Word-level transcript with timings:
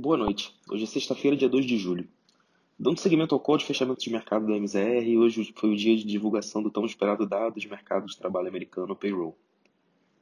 Boa 0.00 0.16
noite. 0.16 0.56
Hoje 0.70 0.84
é 0.84 0.86
sexta-feira, 0.86 1.36
dia 1.36 1.46
2 1.46 1.66
de 1.66 1.76
julho. 1.76 2.08
Dando 2.78 2.98
seguimento 2.98 3.34
ao 3.34 3.38
call 3.38 3.58
de 3.58 3.66
fechamento 3.66 4.00
de 4.00 4.10
mercado 4.10 4.46
da 4.46 4.56
MZR, 4.56 5.18
hoje 5.18 5.52
foi 5.54 5.74
o 5.74 5.76
dia 5.76 5.94
de 5.94 6.04
divulgação 6.04 6.62
do 6.62 6.70
tão 6.70 6.86
esperado 6.86 7.26
dado 7.26 7.60
de 7.60 7.68
mercado 7.68 8.06
de 8.06 8.16
trabalho 8.16 8.48
americano, 8.48 8.96
payroll. 8.96 9.36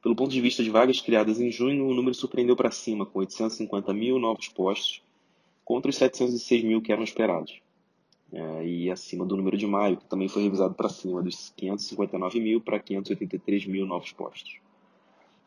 Pelo 0.01 0.17
ponto 0.17 0.31
de 0.31 0.41
vista 0.41 0.61
de 0.61 0.69
vagas 0.69 0.99
criadas 0.99 1.39
em 1.39 1.49
junho, 1.49 1.87
o 1.87 1.93
número 1.93 2.13
surpreendeu 2.13 2.57
para 2.57 2.69
cima, 2.71 3.05
com 3.05 3.19
850 3.19 3.93
mil 3.93 4.19
novos 4.19 4.49
postos, 4.49 5.01
contra 5.63 5.89
os 5.89 5.95
706 5.95 6.61
mil 6.65 6.81
que 6.81 6.91
eram 6.91 7.05
esperados. 7.05 7.61
É, 8.33 8.67
e 8.67 8.91
acima 8.91 9.25
do 9.25 9.37
número 9.37 9.55
de 9.55 9.65
maio, 9.65 9.95
que 9.95 10.09
também 10.09 10.27
foi 10.27 10.43
revisado 10.43 10.73
para 10.73 10.89
cima, 10.89 11.23
dos 11.23 11.53
559 11.55 12.41
mil 12.41 12.59
para 12.59 12.79
583 12.79 13.65
mil 13.65 13.85
novos 13.85 14.11
postos. 14.11 14.59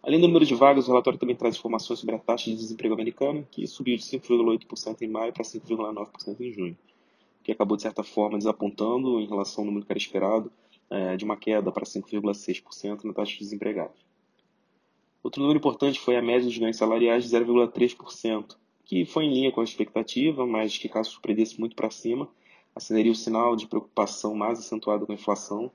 Além 0.03 0.21
do 0.21 0.27
número 0.27 0.45
de 0.45 0.55
vagas, 0.55 0.87
o 0.87 0.91
relatório 0.91 1.19
também 1.19 1.37
traz 1.37 1.55
informações 1.57 2.01
sobre 2.01 2.17
a 2.17 2.19
taxa 2.19 2.51
de 2.51 2.57
desemprego 2.57 2.93
americana, 2.93 3.47
que 3.51 3.67
subiu 3.69 3.97
de 3.97 4.03
5,8% 4.03 5.03
em 5.03 5.09
maio 5.09 5.33
para 5.33 5.45
5,9% 5.45 6.41
em 6.41 6.53
junho, 6.53 6.79
que 7.45 7.53
acabou, 7.53 7.77
de 7.77 7.85
certa 7.85 8.03
forma, 8.03 8.37
desapontando 8.37 9.21
em 9.21 9.27
relação 9.27 9.63
ao 9.63 9.67
número 9.67 9.87
que 9.87 9.93
era 9.93 9.99
esperado, 9.99 10.51
é, 10.91 11.17
de 11.17 11.25
uma 11.25 11.37
queda 11.37 11.71
para 11.71 11.85
5,6% 11.85 13.05
na 13.05 13.13
taxa 13.13 13.33
de 13.33 13.39
desempregados. 13.39 14.05
Outro 15.23 15.41
número 15.41 15.61
importante 15.61 16.01
foi 16.01 16.17
a 16.17 16.23
média 16.23 16.51
de 16.51 16.59
ganhos 16.59 16.77
salariais 16.77 17.23
de 17.23 17.31
0,3%, 17.31 18.57
que 18.85 19.05
foi 19.05 19.27
em 19.27 19.33
linha 19.33 19.53
com 19.53 19.61
a 19.61 19.65
expectativa, 19.65 20.45
mas 20.45 20.77
que, 20.77 20.89
caso 20.89 21.13
surpreendesse 21.13 21.61
muito 21.61 21.77
para 21.77 21.91
cima, 21.91 22.29
acenderia 22.75 23.13
o 23.13 23.15
sinal 23.15 23.55
de 23.55 23.69
preocupação 23.69 24.35
mais 24.35 24.59
acentuada 24.59 25.07
com 25.07 25.13
a 25.13 25.15
inflação 25.15 25.71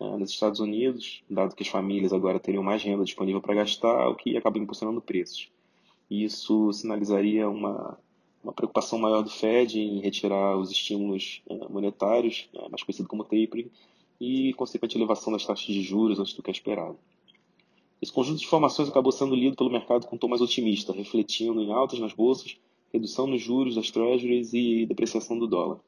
uh, 0.00 0.18
nos 0.18 0.30
Estados 0.30 0.58
Unidos, 0.58 1.22
dado 1.30 1.54
que 1.54 1.62
as 1.62 1.68
famílias 1.68 2.12
agora 2.12 2.40
teriam 2.40 2.62
mais 2.62 2.82
renda 2.82 3.04
disponível 3.04 3.40
para 3.40 3.54
gastar, 3.54 4.08
o 4.08 4.16
que 4.16 4.36
acaba 4.36 4.58
impulsionando 4.58 5.00
preços. 5.00 5.48
Isso 6.10 6.72
sinalizaria 6.72 7.48
uma, 7.48 7.96
uma 8.42 8.52
preocupação 8.52 8.98
maior 8.98 9.22
do 9.22 9.30
Fed 9.30 9.78
em 9.78 10.00
retirar 10.00 10.56
os 10.56 10.70
estímulos 10.70 11.42
uh, 11.46 11.72
monetários, 11.72 12.48
uh, 12.54 12.68
mais 12.70 12.82
conhecido 12.82 13.08
como 13.08 13.22
tapering, 13.22 13.70
e 14.20 14.52
consequente 14.54 14.98
elevação 14.98 15.32
das 15.32 15.46
taxas 15.46 15.66
de 15.66 15.82
juros 15.82 16.18
antes 16.18 16.34
do 16.34 16.42
que 16.42 16.50
é 16.50 16.52
esperado. 16.52 16.98
Esse 18.02 18.12
conjunto 18.12 18.38
de 18.38 18.46
informações 18.46 18.88
acabou 18.88 19.12
sendo 19.12 19.34
lido 19.34 19.56
pelo 19.56 19.70
mercado 19.70 20.06
com 20.06 20.16
um 20.16 20.18
tom 20.18 20.28
mais 20.28 20.40
otimista, 20.40 20.92
refletindo 20.92 21.60
em 21.60 21.72
altas 21.72 21.98
nas 21.98 22.12
bolsas, 22.12 22.56
redução 22.92 23.26
nos 23.26 23.40
juros 23.40 23.74
das 23.74 23.90
treasuries 23.90 24.52
e 24.52 24.86
depreciação 24.86 25.38
do 25.38 25.46
dólar. 25.46 25.80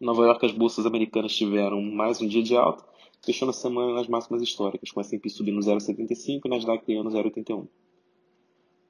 Em 0.00 0.04
Nova 0.04 0.24
York, 0.24 0.44
as 0.44 0.52
bolsas 0.52 0.86
americanas 0.86 1.34
tiveram 1.36 1.80
mais 1.80 2.20
um 2.20 2.26
dia 2.26 2.42
de 2.42 2.56
alta, 2.56 2.84
fechando 3.24 3.50
a 3.50 3.54
semana 3.54 3.94
nas 3.94 4.08
máximas 4.08 4.42
históricas, 4.42 4.90
com 4.90 5.00
a 5.00 5.02
S&P 5.02 5.28
subindo 5.28 5.60
0,75 5.60 6.42
e 6.44 6.48
Nasdaq 6.48 6.84
ganhando 6.86 7.10
0,81. 7.10 7.66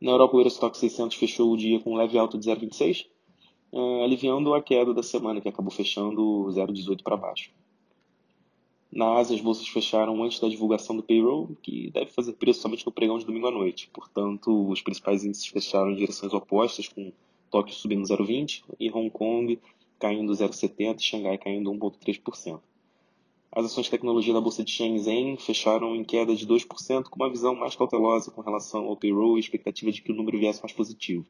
Na 0.00 0.10
Europa, 0.10 0.36
o 0.36 0.40
Eurostock 0.40 0.76
600 0.76 1.16
fechou 1.16 1.52
o 1.52 1.56
dia 1.56 1.80
com 1.80 1.92
um 1.92 1.96
leve 1.96 2.18
alto 2.18 2.36
de 2.36 2.50
0,26, 2.50 3.06
uh, 3.72 4.02
aliviando 4.02 4.52
a 4.52 4.62
queda 4.62 4.92
da 4.92 5.02
semana, 5.02 5.40
que 5.40 5.48
acabou 5.48 5.70
fechando 5.70 6.46
0,18 6.50 7.02
para 7.02 7.16
baixo. 7.16 7.50
Na 8.92 9.14
Ásia, 9.18 9.34
as 9.34 9.42
bolsas 9.42 9.66
fecharam 9.66 10.22
antes 10.22 10.38
da 10.38 10.48
divulgação 10.48 10.94
do 10.94 11.02
payroll, 11.02 11.56
que 11.62 11.90
deve 11.90 12.10
fazer 12.12 12.34
preço 12.34 12.60
somente 12.60 12.86
no 12.86 12.92
pregão 12.92 13.18
de 13.18 13.24
domingo 13.24 13.48
à 13.48 13.50
noite. 13.50 13.90
Portanto, 13.92 14.68
os 14.68 14.80
principais 14.82 15.24
índices 15.24 15.46
fecharam 15.46 15.90
em 15.90 15.96
direções 15.96 16.32
opostas, 16.32 16.88
com 16.88 17.12
Tóquio 17.50 17.74
subindo 17.74 18.06
0,20 18.06 18.62
e 18.78 18.90
Hong 18.90 19.10
Kong 19.10 19.58
caindo 19.98 20.32
0,70% 20.32 20.98
e 20.98 21.02
Xangai 21.02 21.38
caindo 21.38 21.72
1,3%. 21.72 22.60
As 23.56 23.66
ações 23.66 23.84
de 23.84 23.92
tecnologia 23.92 24.34
da 24.34 24.40
Bolsa 24.40 24.64
de 24.64 24.72
Shenzhen 24.72 25.36
fecharam 25.36 25.94
em 25.94 26.02
queda 26.02 26.34
de 26.34 26.44
2%, 26.44 27.04
com 27.04 27.14
uma 27.14 27.30
visão 27.30 27.54
mais 27.54 27.76
cautelosa 27.76 28.32
com 28.32 28.40
relação 28.40 28.86
ao 28.86 28.96
payroll 28.96 29.36
e 29.36 29.40
expectativa 29.40 29.92
de 29.92 30.02
que 30.02 30.10
o 30.10 30.14
número 30.14 30.40
viesse 30.40 30.60
mais 30.60 30.72
positivo. 30.72 31.24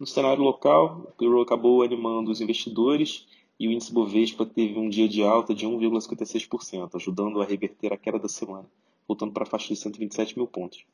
No 0.00 0.06
cenário 0.06 0.42
local, 0.42 1.02
o 1.10 1.12
payroll 1.12 1.42
acabou 1.42 1.82
animando 1.82 2.30
os 2.30 2.40
investidores 2.40 3.26
e 3.60 3.68
o 3.68 3.70
índice 3.70 3.92
Bovespa 3.92 4.46
teve 4.46 4.78
um 4.78 4.88
dia 4.88 5.06
de 5.06 5.22
alta 5.22 5.54
de 5.54 5.66
1,56%, 5.66 6.94
ajudando 6.94 7.42
a 7.42 7.44
reverter 7.44 7.92
a 7.92 7.98
queda 7.98 8.18
da 8.18 8.28
semana, 8.28 8.64
voltando 9.06 9.34
para 9.34 9.42
a 9.42 9.46
faixa 9.46 9.68
de 9.68 9.76
127 9.76 10.38
mil 10.38 10.46
pontos. 10.46 10.86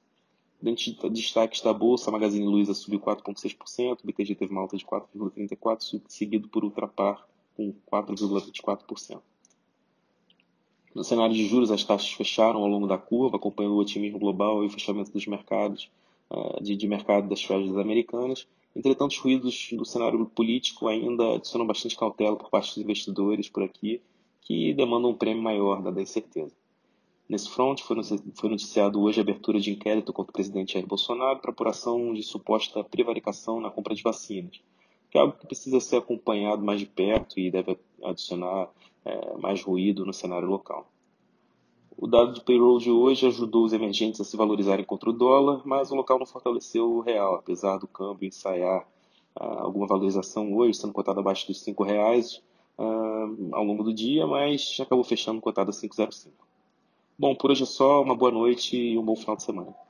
Dentro 0.60 0.82
de 0.82 1.10
destaques 1.10 1.60
da 1.60 1.72
Bolsa, 1.72 2.10
a 2.10 2.12
Magazine 2.12 2.44
Luiza 2.44 2.74
subiu 2.74 2.98
4,6%, 2.98 4.00
o 4.02 4.06
BTG 4.08 4.34
teve 4.34 4.50
uma 4.50 4.62
alta 4.62 4.76
de 4.76 4.84
4,34%, 4.84 6.02
seguido 6.08 6.48
por 6.48 6.64
Ultrapar 6.64 7.24
com 7.56 7.72
4,24%. 7.92 9.20
No 10.94 11.02
cenário 11.02 11.34
de 11.34 11.46
juros, 11.46 11.72
as 11.72 11.82
taxas 11.82 12.12
fecharam 12.12 12.60
ao 12.60 12.68
longo 12.68 12.86
da 12.86 12.96
curva, 12.96 13.36
acompanhando 13.36 13.74
o 13.74 13.78
otimismo 13.78 14.18
global 14.18 14.62
e 14.62 14.66
o 14.66 14.70
fechamento 14.70 15.10
dos 15.10 15.26
mercados, 15.26 15.90
uh, 16.30 16.62
de, 16.62 16.86
mercado 16.86 17.28
das 17.28 17.42
treasuries 17.42 17.76
americanas. 17.76 18.46
Entretanto, 18.76 19.10
os 19.10 19.18
ruídos 19.18 19.70
do 19.72 19.84
cenário 19.84 20.24
político 20.26 20.86
ainda 20.86 21.34
adicionam 21.34 21.66
bastante 21.66 21.96
cautela 21.96 22.36
por 22.36 22.48
parte 22.48 22.68
dos 22.68 22.78
investidores 22.78 23.48
por 23.48 23.64
aqui, 23.64 24.00
que 24.42 24.72
demandam 24.74 25.10
um 25.10 25.14
prêmio 25.14 25.42
maior, 25.42 25.82
dada 25.82 25.98
a 25.98 26.02
incerteza. 26.02 26.52
Nesse 27.28 27.48
front, 27.48 27.80
foi 27.80 28.50
noticiado 28.50 29.00
hoje 29.00 29.18
a 29.18 29.22
abertura 29.22 29.58
de 29.58 29.72
inquérito 29.72 30.12
contra 30.12 30.30
o 30.30 30.34
presidente 30.34 30.74
Jair 30.74 30.86
Bolsonaro 30.86 31.40
para 31.40 31.50
apuração 31.50 32.12
de 32.12 32.22
suposta 32.22 32.84
prevaricação 32.84 33.60
na 33.60 33.70
compra 33.70 33.94
de 33.94 34.02
vacinas, 34.02 34.60
que 35.10 35.16
é 35.16 35.20
algo 35.20 35.32
que 35.32 35.46
precisa 35.46 35.80
ser 35.80 35.96
acompanhado 35.96 36.62
mais 36.62 36.78
de 36.78 36.86
perto 36.86 37.40
e 37.40 37.50
deve 37.50 37.78
adicionar 38.02 38.68
é, 39.04 39.36
mais 39.36 39.62
ruído 39.62 40.04
no 40.04 40.12
cenário 40.12 40.48
local. 40.48 40.86
O 41.96 42.06
dado 42.06 42.32
de 42.32 42.40
payroll 42.40 42.78
de 42.78 42.90
hoje 42.90 43.26
ajudou 43.26 43.64
os 43.64 43.72
emergentes 43.72 44.20
a 44.20 44.24
se 44.24 44.36
valorizarem 44.36 44.84
contra 44.84 45.10
o 45.10 45.12
dólar, 45.12 45.62
mas 45.64 45.90
o 45.90 45.94
local 45.94 46.18
não 46.18 46.26
fortaleceu 46.26 46.90
o 46.90 47.00
real, 47.00 47.36
apesar 47.36 47.78
do 47.78 47.86
câmbio 47.86 48.26
ensaiar 48.26 48.86
ah, 49.36 49.62
alguma 49.62 49.86
valorização 49.86 50.52
hoje, 50.54 50.78
sendo 50.78 50.92
cotado 50.92 51.20
abaixo 51.20 51.46
dos 51.46 51.64
R$ 51.64 51.74
reais 51.84 52.42
ah, 52.76 53.26
ao 53.52 53.64
longo 53.64 53.84
do 53.84 53.94
dia, 53.94 54.26
mas 54.26 54.76
acabou 54.80 55.04
fechando 55.04 55.40
cotado 55.40 55.70
a 55.70 55.72
5,05. 55.72 56.32
Bom, 57.16 57.34
por 57.36 57.52
hoje 57.52 57.62
é 57.62 57.66
só, 57.66 58.02
uma 58.02 58.16
boa 58.16 58.32
noite 58.32 58.76
e 58.76 58.98
um 58.98 59.04
bom 59.04 59.14
final 59.14 59.36
de 59.36 59.44
semana. 59.44 59.83